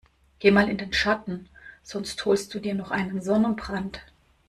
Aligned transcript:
Geh 0.39 0.49
mal 0.49 0.67
in 0.67 0.79
den 0.79 0.93
Schatten, 0.93 1.47
sonst 1.83 2.25
holst 2.25 2.55
du 2.55 2.59
dir 2.59 2.73
noch 2.73 2.89
einen 2.89 3.21
Sonnenbrand. 3.21 4.01